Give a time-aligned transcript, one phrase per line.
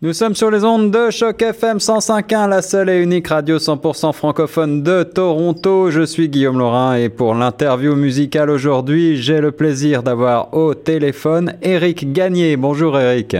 [0.00, 4.12] Nous sommes sur les ondes de Choc FM 105.1, la seule et unique radio 100%
[4.12, 5.90] francophone de Toronto.
[5.90, 11.54] Je suis Guillaume Laurin et pour l'interview musicale aujourd'hui, j'ai le plaisir d'avoir au téléphone
[11.62, 12.56] Eric Gagné.
[12.56, 13.36] Bonjour Eric.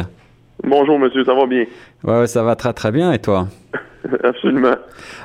[0.65, 1.65] Bonjour monsieur, ça va bien?
[2.03, 3.47] Ouais, ça va très très bien et toi?
[4.25, 4.77] Absolument.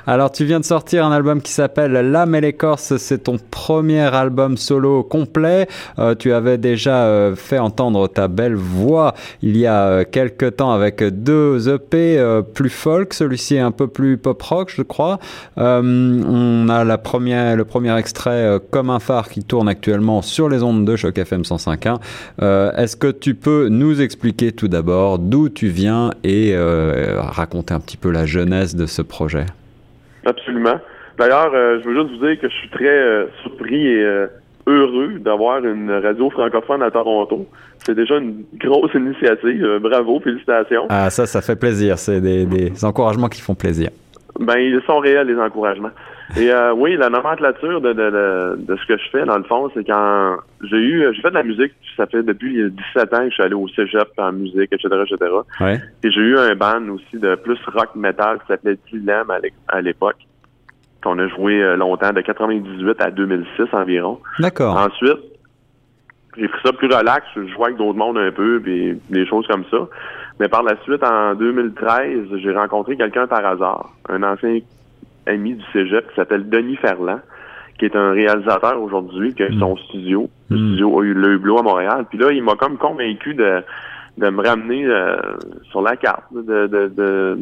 [0.06, 2.98] Alors, tu viens de sortir un album qui s'appelle L'âme et l'écorce.
[2.98, 5.68] C'est ton premier album solo complet.
[6.00, 10.58] Euh, tu avais déjà euh, fait entendre ta belle voix il y a euh, quelques
[10.58, 13.14] temps avec deux EP plus folk.
[13.14, 15.20] Celui-ci est un peu plus pop rock, je crois.
[15.58, 20.96] on a le premier extrait comme un phare qui tourne actuellement sur les ondes de
[20.96, 22.76] Choc FM 105.1.
[22.76, 27.98] Est-ce que tu peux nous expliquer tout d'abord d'où tu viens et raconter un petit
[27.98, 29.46] peu la de ce projet?
[30.26, 30.80] Absolument.
[31.18, 34.28] D'ailleurs, euh, je veux juste vous dire que je suis très euh, surpris et euh,
[34.66, 37.48] heureux d'avoir une radio francophone à Toronto.
[37.86, 39.80] C'est déjà une grosse initiative.
[39.82, 40.88] bravo, félicitations.
[40.90, 41.98] Ah, ça, ça fait plaisir.
[42.00, 43.90] C'est des, des, encouragements qui font plaisir.
[44.40, 45.92] Ben, ils sont réels, les encouragements.
[46.36, 49.70] Et oui, la nomenclature de, de, de, de, ce que je fais, dans le fond,
[49.74, 52.56] c'est quand j'ai eu, j'ai fait de la musique, ça fait depuis
[52.96, 55.32] 17 ans que je suis allé au cégep en musique, etc., etc.
[55.60, 55.80] Ouais.
[56.04, 59.28] Et j'ai eu un band aussi de plus rock metal qui s'appelait Dilem
[59.68, 60.18] à l'époque
[61.04, 64.20] qu'on a joué euh, longtemps, de 98 à 2006 environ.
[64.40, 64.76] D'accord.
[64.78, 65.20] Ensuite,
[66.38, 69.46] j'ai pris ça plus relax, je jouais avec d'autres mondes un peu, puis des choses
[69.48, 69.88] comme ça.
[70.40, 74.60] Mais par la suite, en 2013, j'ai rencontré quelqu'un par hasard, un ancien
[75.26, 77.20] ami du cégep qui s'appelle Denis Ferland,
[77.80, 79.78] qui est un réalisateur aujourd'hui, qui a son hmm.
[79.90, 80.68] studio, le hmm.
[80.70, 82.06] studio Le Hublot à Montréal.
[82.10, 83.64] Puis là, il m'a comme convaincu de
[84.18, 85.16] de me ramener euh,
[85.72, 87.38] sur la carte, de, de, de,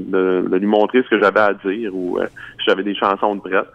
[0.49, 2.25] de, lui montrer ce que j'avais à dire ou euh,
[2.59, 3.67] si j'avais des chansons de prête.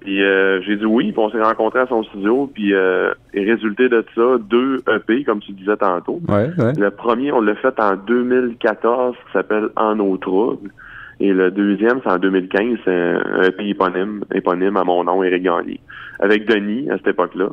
[0.00, 3.44] Puis euh, j'ai dit oui, puis on s'est rencontrés à son studio, puis euh, et
[3.44, 6.20] résulté de ça, deux EP, comme tu disais tantôt.
[6.28, 10.70] Ouais, Le premier, on l'a fait en 2014, qui s'appelle En eau trouble.
[11.20, 15.42] Et le deuxième, c'est en 2015, c'est un EP éponyme, éponyme à mon nom, Eric
[15.42, 15.80] Gagné,
[16.20, 17.48] avec Denis à cette époque-là.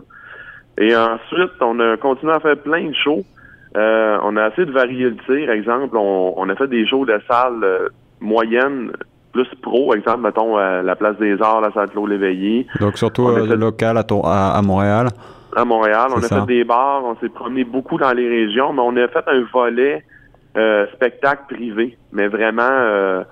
[0.78, 3.24] Et ensuite, on a continué à faire plein de shows.
[3.76, 5.50] Euh, on a assez de varier le tir.
[5.50, 7.90] Exemple, on, a fait des shows de salle euh,
[8.20, 8.92] moyenne,
[9.34, 12.68] plus pro, exemple, mettons, à la Place des Arts, la salle Claude Léveillé.
[12.80, 15.08] Donc surtout euh, local à, à, Montréal.
[15.56, 16.08] À Montréal.
[16.16, 19.08] On a fait des bars, on s'est promené beaucoup dans les régions, mais on a
[19.08, 20.04] fait un volet
[20.94, 21.98] spectacle privé.
[22.14, 23.24] Mais vraiment,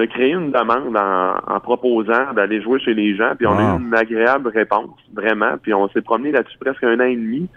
[0.00, 3.76] on a créé une demande en, proposant d'aller jouer chez les gens, puis on a
[3.76, 5.56] eu une agréable réponse, vraiment.
[5.60, 7.48] Puis on s'est promené là-dessus presque un an et demi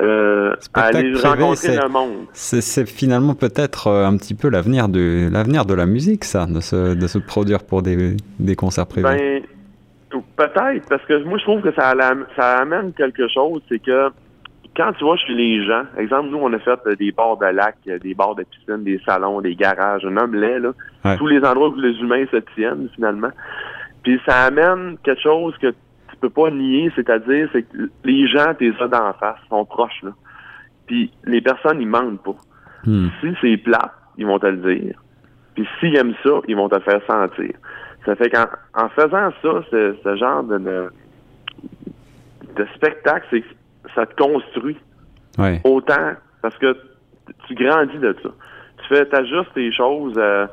[0.00, 2.26] euh, aller rencontrer le monde.
[2.32, 6.60] C'est finalement peut-être euh, un petit peu l'avenir de l'avenir de la musique, ça, de
[6.60, 9.42] se, de se produire pour des, des concerts privés.
[10.10, 11.92] Ben, peut-être, parce que moi je trouve que ça,
[12.36, 14.10] ça amène quelque chose, c'est que
[14.76, 17.76] quand tu vas chez les gens, exemple, nous, on a fait des bars de lac,
[17.84, 20.72] des bars de piscine, des salons, des garages, un homme là,
[21.16, 23.30] tous les endroits où les humains se tiennent, finalement.
[24.02, 25.74] Puis ça amène quelque chose que
[26.20, 30.10] peux pas nier, c'est-à-dire c'est que les gens, t'es ça d'en face, sont proches là.
[30.86, 32.36] Puis les personnes, ils mentent pas.
[32.84, 33.08] Hmm.
[33.20, 35.02] Si c'est plat, ils vont te le dire.
[35.54, 37.52] Puis s'ils aiment ça, ils vont te le faire sentir.
[38.04, 40.58] Ça fait qu'en en faisant ça, ce, genre de,
[42.56, 43.44] de, spectacle, c'est
[43.94, 44.76] ça te construit.
[45.64, 46.76] Autant parce que
[47.46, 48.28] tu grandis de ça.
[48.82, 50.14] Tu fais, t'ajustes tes choses.
[50.16, 50.46] Euh,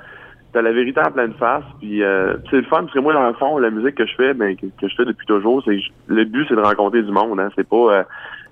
[0.54, 1.64] t'as la vérité en pleine face.
[1.80, 4.16] Puis euh, c'est le fun parce que moi dans le fond la musique que je
[4.16, 7.40] fais, ben que, je fais depuis toujours, c'est le but c'est de rencontrer du monde.
[7.40, 7.50] Hein.
[7.56, 8.04] C'est pas euh,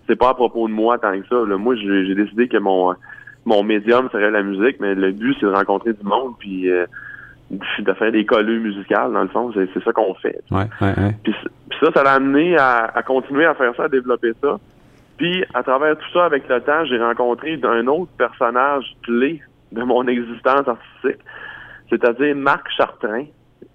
[0.08, 1.36] c'est pas à propos de moi tant que ça.
[1.58, 2.96] Moi j'ai décidé que mon
[3.46, 6.86] mon médium serait la musique, mais le but c'est de rencontrer du monde puis euh,
[7.52, 9.52] de faire des colleux musicales dans le fond.
[9.54, 10.42] C'est ça qu'on fait.
[10.52, 11.34] Ouais, ouais, Puis,
[11.80, 14.58] ça ça l'a amené à, à continuer à faire ça, à développer ça.
[15.18, 19.42] Puis à travers tout ça avec le temps, j'ai rencontré un autre personnage clé
[19.72, 21.22] de mon existence artistique
[21.90, 23.26] c'est-à-dire Marc Chartrain.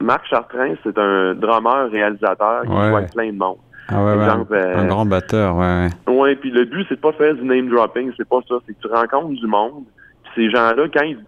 [0.00, 3.58] Marc Chartrain, c'est un drummer, réalisateur qui avec plein de monde.
[3.88, 5.88] Ah ouais, Exemple, un, un, euh, grand batteur, ouais.
[6.06, 8.54] Ouais, puis le but, c'est de pas faire du name dropping, c'est pas ça.
[8.66, 9.84] C'est que tu rencontres du monde,
[10.22, 11.18] puis ces gens-là, quand ils,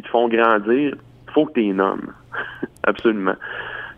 [0.00, 0.94] te font grandir,
[1.32, 2.12] faut que tu nommes.
[2.84, 3.36] Absolument.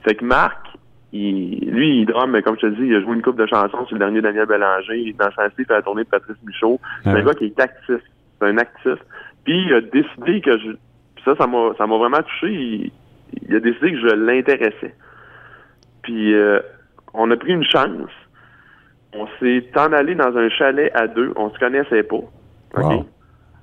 [0.04, 0.66] Fait que Marc,
[1.12, 3.46] il, lui, il drumme, mais comme je te dis, il a joué une coupe de
[3.46, 5.14] chansons sur le dernier Daniel Bélanger.
[5.18, 6.80] Dans sa il fait la tournée de Patrice Michaud.
[7.02, 8.00] C'est un gars qui est actif.
[8.38, 8.98] C'est un actif.
[9.44, 10.70] Puis il a décidé que je,
[11.24, 12.92] ça, ça m'a, ça m'a vraiment touché.
[13.42, 14.94] Il, a décidé que je l'intéressais.
[16.02, 16.60] Puis euh,
[17.14, 18.10] on a pris une chance.
[19.12, 21.32] On s'est en allé dans un chalet à deux.
[21.36, 22.22] On se connaissait pas.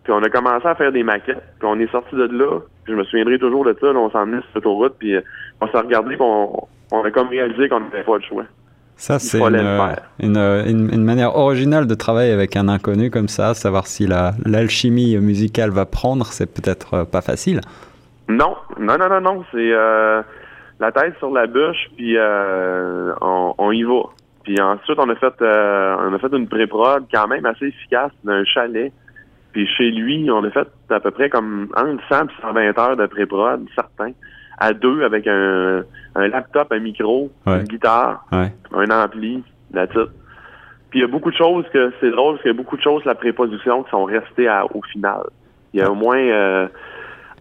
[0.07, 1.43] Puis on a commencé à faire des maquettes.
[1.59, 2.61] Puis on est sorti de là.
[2.87, 3.87] je me souviendrai toujours de ça.
[3.87, 4.93] on s'est emmené sur l'autoroute.
[4.97, 5.21] Puis euh,
[5.59, 6.15] on s'est regardé.
[6.15, 8.45] Puis on, a comme réalisé qu'on n'avait pas le choix.
[8.95, 13.85] Ça, c'est une, une, une, manière originale de travailler avec un inconnu comme ça, savoir
[13.85, 17.59] si l'alchimie musicale va prendre, c'est peut-être euh, pas facile.
[18.29, 20.21] Non, non, non, non, non, c'est euh,
[20.79, 24.03] la tête sur la bûche, puis euh, on, on, y va.
[24.45, 28.45] Puis ensuite, on a fait on a fait une pré-prod quand même assez efficace d'un
[28.45, 28.93] chalet.
[29.57, 32.95] Puis chez lui, on a fait à peu près comme entre 100 et 120 heures
[32.95, 34.11] de pré-prod, certains
[34.59, 35.83] à deux avec un,
[36.13, 39.43] un laptop, un micro, une guitare, un ampli,
[39.73, 40.11] la titre.
[40.91, 42.77] Puis il y a beaucoup de choses que c'est drôle parce qu'il y a beaucoup
[42.77, 45.23] de choses la préposition qui sont restées à, au final.
[45.73, 46.67] Il y a au moins euh,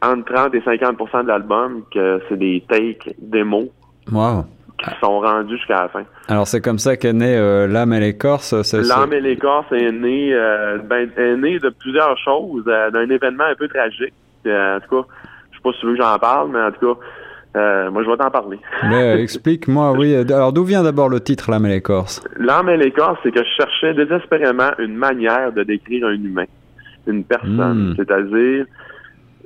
[0.02, 3.68] entre 30 et 50% de l'album que c'est des takes démos.
[4.10, 4.46] Wow.
[4.78, 6.02] Qui sont rendus jusqu'à la fin.
[6.28, 8.52] Alors c'est comme ça qu'est né euh, l'âme et l'écorce.
[8.74, 13.44] L'âme et l'écorce est né, euh, ben, est né de plusieurs choses, euh, d'un événement
[13.44, 14.12] un peu tragique.
[14.46, 15.08] en tout cas,
[15.66, 17.00] pas si tu veux que j'en parle, mais en tout cas,
[17.56, 18.58] euh, moi, je vais t'en parler.
[18.84, 20.14] Mais euh, explique-moi, oui.
[20.14, 22.22] Alors, d'où vient d'abord le titre L'âme et l'écorce?
[22.36, 26.44] L'âme et l'écorce, c'est que je cherchais désespérément une manière de décrire un humain,
[27.06, 27.90] une personne.
[27.90, 27.94] Hmm.
[27.96, 28.66] C'est-à-dire,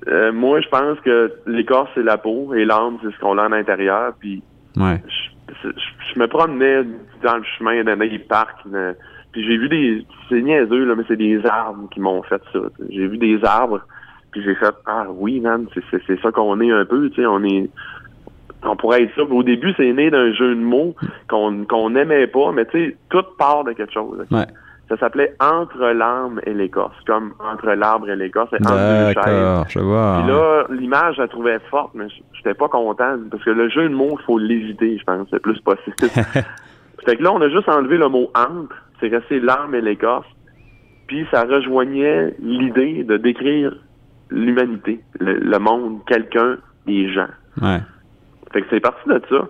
[0.09, 3.45] euh, moi, je pense que l'écorce, c'est la peau et l'âme, c'est ce qu'on a
[3.45, 4.13] à l'intérieur.
[4.19, 4.43] Puis,
[4.77, 5.03] ouais.
[5.63, 6.85] je, me promenais
[7.23, 7.97] dans le chemin d'un
[8.29, 8.59] parc,
[9.33, 10.07] puis j'ai vu des...
[10.29, 12.61] C'est niaiseux, là, mais c'est des arbres qui m'ont fait ça.
[12.89, 13.81] J'ai vu des arbres
[14.31, 17.43] puis j'ai fait Ah oui, man, c'est ça qu'on est un peu, tu sais, on
[17.45, 17.69] est
[18.63, 19.23] on pourrait être ça.
[19.23, 20.95] Au début, c'est né d'un jeu de mots
[21.29, 24.27] qu'on qu'on n'aimait pas, mais tu sais, tout part de quelque chose.
[24.91, 29.65] Ça s'appelait Entre l'arme et l'écorce, comme entre l'arbre et l'écorce, c'est entre.
[29.69, 30.19] Je vois.
[30.19, 33.89] Puis là, l'image, je la trouvais forte, mais j'étais pas content parce que le jeu
[33.89, 35.95] de mots, il faut l'éviter, je pense, le plus possible.
[37.07, 40.27] fait que là, on a juste enlevé le mot entre, c'est resté l'arme et l'écorce.
[41.07, 43.73] Puis ça rejoignait l'idée de décrire
[44.29, 47.29] l'humanité, le, monde, quelqu'un, les gens.
[47.63, 47.79] Ouais.
[48.53, 49.49] Fait que c'est parti de ça.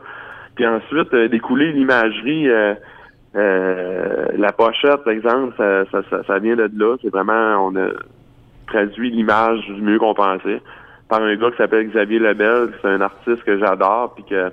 [0.54, 2.74] Puis ensuite, euh, découler l'imagerie, euh,
[3.36, 6.96] euh, la pochette, par exemple, ça, ça, ça, vient de là.
[7.02, 7.88] C'est vraiment, on a
[8.66, 10.60] traduit l'image du mieux qu'on pensait
[11.08, 14.50] par un gars qui s'appelle Xavier Lebel, c'est un artiste que j'adore, puis que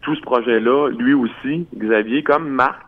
[0.00, 2.82] tout ce projet-là, lui aussi, Xavier, comme Marc,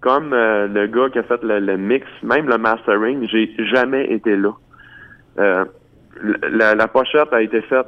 [0.00, 4.36] comme le gars qui a fait le, le, mix, même le mastering, j'ai jamais été
[4.36, 4.52] là.
[5.38, 5.64] Euh,
[6.50, 7.86] la, pochette a été faite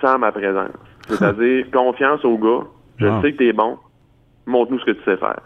[0.00, 0.70] sans ma présence.
[1.08, 2.66] C'est-à-dire confiance au gars.
[2.98, 3.78] Je sais que t'es bon.
[4.46, 5.40] Montre-nous ce que tu sais faire.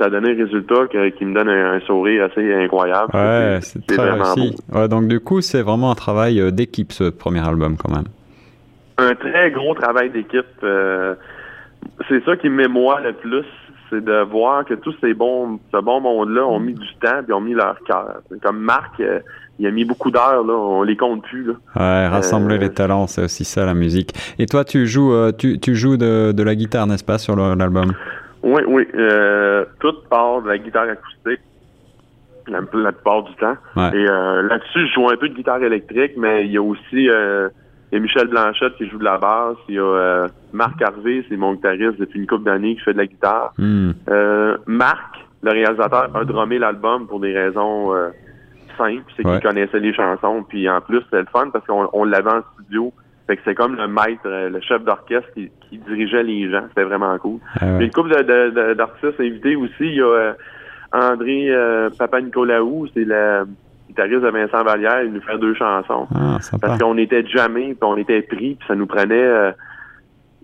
[0.00, 0.86] Ça a donné un résultat
[1.16, 3.10] qui me donne un, sourire assez incroyable.
[3.12, 4.34] Ouais, c'est très vraiment
[4.72, 4.88] Beau.
[4.88, 8.06] donc du coup, c'est vraiment un travail euh, d'équipe ce premier album quand même.
[8.96, 10.46] Un très gros travail d'équipe.
[10.62, 11.14] Euh,
[12.08, 13.44] c'est ça qui moi le plus,
[13.90, 17.32] c'est de voir que tous ces bons, ce bon monde-là ont mis du temps et
[17.32, 18.22] ont mis leur cœur.
[18.42, 19.20] Comme Marc, euh,
[19.58, 21.44] il a mis beaucoup d'heures, là, on les compte plus.
[21.44, 21.52] Là.
[21.76, 24.14] Ouais, rassembler euh, les talents, c'est aussi ça la musique.
[24.38, 27.92] Et toi, tu joues, tu, tu joues de, de la guitare, n'est-ce pas, sur l'album?
[28.42, 28.88] Oui, oui.
[28.94, 31.40] Euh, tout part de la guitare acoustique
[32.46, 33.56] la, la plupart du temps.
[33.76, 36.82] Et euh, là-dessus, je joue un peu de guitare électrique, mais il y a aussi
[36.92, 39.56] il y a Michel Blanchette qui joue de la basse.
[39.68, 42.98] Il y a Marc Harvey, c'est mon guitariste depuis une couple d'années qui fait de
[42.98, 43.52] la guitare.
[43.58, 43.92] Hmm.
[44.66, 47.92] Marc, le réalisateur, a drummé l'album pour des raisons
[48.80, 50.44] simple, c'est qu'il connaissait les chansons.
[50.48, 52.92] Puis en plus, c'était le fun parce qu'on l'avait en studio.
[53.30, 56.64] Fait que c'est comme le maître, euh, le chef d'orchestre qui, dirigeait les gens.
[56.70, 57.38] C'était vraiment cool.
[57.60, 58.10] Ah une couple
[58.74, 59.74] d'artistes invités aussi.
[59.82, 60.32] Il y a euh,
[60.90, 63.46] André euh, Papa Nicolaou, c'est le
[63.86, 65.04] guitariste de Vincent Vallière.
[65.04, 66.08] Il nous fait deux chansons.
[66.12, 69.54] Ah, parce qu'on était jamais, puis on était pris, puis ça nous prenait...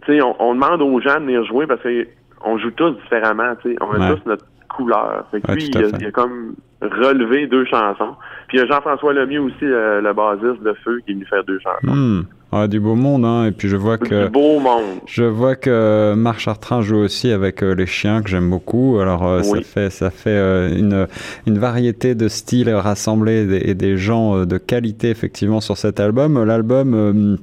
[0.03, 3.57] tu sais, on, demande aux gens de venir jouer parce qu'on joue tous différemment.
[3.63, 5.25] Tu sais, on a tous notre couleur.
[5.33, 8.15] Fait que lui, il a, comme relevé deux chansons.
[8.49, 11.27] Puis il y a Jean-François Lemieux aussi, euh, le basiste de Feu, qui est venu
[11.27, 11.95] faire deux chansons.
[11.95, 12.23] Hmm.
[12.63, 13.47] Ah, du beau monde, hein.
[13.47, 14.25] Et puis je vois que.
[14.25, 15.01] Du beau monde.
[15.07, 18.99] Je vois que Marc Chartrain joue aussi avec euh, les chiens que j'aime beaucoup.
[19.01, 20.39] Alors euh, ça fait ça fait
[20.77, 21.07] une
[21.47, 26.43] une variété de styles rassemblés et des gens de qualité effectivement sur cet album.
[26.45, 27.39] L'album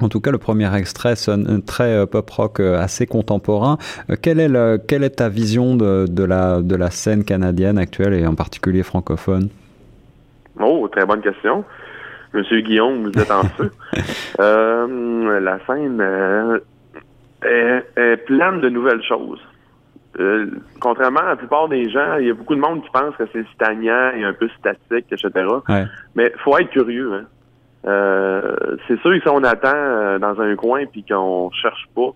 [0.00, 3.78] en tout cas, le premier extrait sonne très euh, pop rock euh, assez contemporain.
[4.10, 7.78] Euh, quelle est, le, quelle est ta vision de, de, la, de la scène canadienne
[7.78, 9.48] actuelle et en particulier francophone?
[10.60, 11.64] Oh, très bonne question.
[12.34, 13.72] Monsieur Guillaume, vous êtes en feu.
[14.40, 16.00] euh, la scène
[17.42, 19.40] est, est, pleine de nouvelles choses.
[20.80, 23.24] contrairement à la plupart des gens, il y a beaucoup de monde qui pense que
[23.32, 25.30] c'est stagnant et un peu statique, etc.
[25.68, 25.84] Ouais.
[26.14, 27.12] Mais faut être curieux.
[27.14, 27.24] Hein.
[27.86, 32.12] Euh, c'est sûr que si on attend euh, dans un coin puis qu'on cherche pas,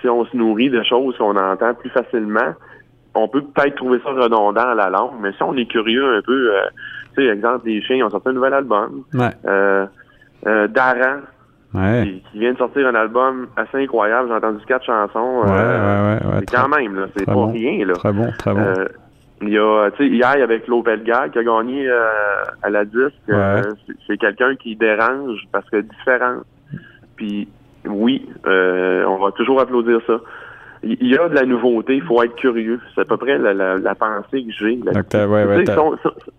[0.00, 2.54] si on se nourrit de choses qu'on entend plus facilement,
[3.14, 6.22] on peut peut-être trouver ça redondant à la langue, mais si on est curieux un
[6.22, 6.62] peu, euh,
[7.14, 9.02] tu sais, exemple, les chiens, ils ont sorti un nouvel album.
[9.14, 9.30] Ouais.
[9.46, 9.86] Euh,
[10.46, 11.20] euh, Daran,
[11.72, 14.28] qui, vient de sortir un album assez incroyable.
[14.28, 15.42] J'ai entendu quatre chansons.
[15.44, 17.06] Ouais, ouais, ouais, c'est quand même, là.
[17.16, 17.94] C'est pas rien, là.
[17.94, 18.74] Très bon, très bon.
[19.42, 21.90] il y a, tu sais, hier, avec Lopel Gag qui a gagné
[22.62, 23.32] à la disque.
[24.06, 26.38] c'est quelqu'un qui dérange parce que différent.
[27.16, 27.48] Puis,
[27.86, 30.20] oui, on va toujours applaudir ça
[30.82, 32.80] il y a de la nouveauté, il faut être curieux.
[32.94, 34.80] C'est à peu près la, la, pensée que j'ai.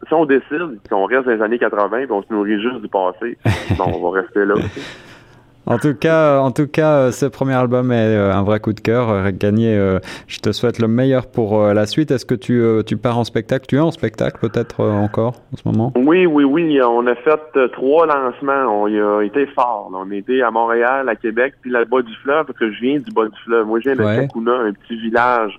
[0.07, 2.87] si, on, décide qu'on reste dans les années 80 et on se nourrit juste du
[2.87, 3.37] passé,
[3.77, 4.55] bon, on va rester là.
[5.71, 8.73] En tout cas, en tout cas, euh, ce premier album est euh, un vrai coup
[8.73, 9.09] de cœur.
[9.09, 9.73] Euh, Gagné,
[10.27, 12.11] je te souhaite le meilleur pour la suite.
[12.11, 13.65] Est-ce que tu, tu pars en spectacle?
[13.67, 15.93] Tu es en spectacle peut-être encore en ce moment?
[15.95, 16.81] Oui, oui, oui.
[16.81, 17.39] On a fait
[17.71, 18.83] trois lancements.
[18.83, 19.89] On y a été fort.
[19.93, 22.81] On a été à Montréal, à Québec, puis là, bas du fleuve, parce que je
[22.81, 23.65] viens du bas du fleuve.
[23.65, 24.27] Moi, je viens de ouais.
[24.27, 25.57] un petit village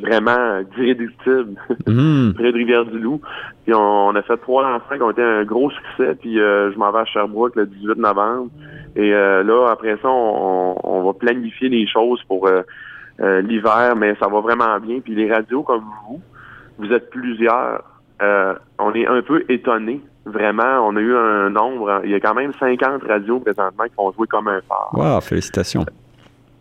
[0.00, 1.54] vraiment irréductible,
[1.86, 2.32] mmh.
[2.34, 3.20] près de Rivière-du-Loup.
[3.64, 6.14] Puis on, a fait trois lancements qui ont été un gros succès.
[6.20, 8.50] Puis je m'en vais à Sherbrooke le 18 novembre.
[8.98, 12.62] Et euh, là, après ça, on, va planifier les choses pour euh,
[13.20, 14.98] euh, l'hiver, mais ça va vraiment bien.
[14.98, 16.20] Puis les radios comme vous,
[16.78, 17.84] vous êtes plusieurs.
[18.20, 20.00] on est un peu étonnés.
[20.26, 22.00] Vraiment, on a eu un nombre.
[22.04, 24.90] Il y a quand même 50 radios présentement qui vont jouer comme un phare.
[24.92, 25.86] Wow, félicitations.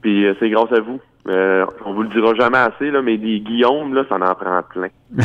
[0.01, 0.99] Puis c'est grâce à vous.
[1.29, 4.61] Euh, on vous le dira jamais assez, là, mais des Guillaume, là, ça en prend
[4.69, 4.87] plein.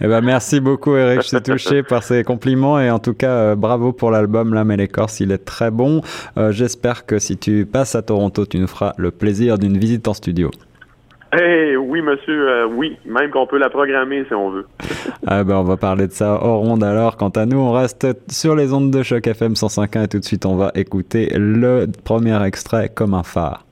[0.00, 1.22] eh ben, merci beaucoup, Eric.
[1.22, 4.70] Je suis touché par ces compliments et en tout cas, euh, bravo pour l'album L'âme
[4.70, 5.20] et l'écorce.
[5.20, 6.00] Il est très bon.
[6.38, 10.08] Euh, j'espère que si tu passes à Toronto, tu nous feras le plaisir d'une visite
[10.08, 10.50] en studio.
[11.38, 14.66] Eh oui, monsieur, oui, même qu'on peut la programmer si on veut.
[15.26, 17.18] ah ben, on va parler de ça hors ronde alors.
[17.18, 20.24] Quant à nous, on reste sur les ondes de choc FM 105.1 et tout de
[20.24, 23.67] suite, on va écouter le premier extrait comme un phare.